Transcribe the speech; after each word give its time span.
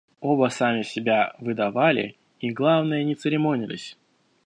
Оба 0.19 0.49
сами 0.49 0.81
себя 0.81 1.35
выдавали 1.37 2.17
и, 2.39 2.49
главное, 2.49 3.03
не 3.03 3.13
церемонились. 3.13 3.99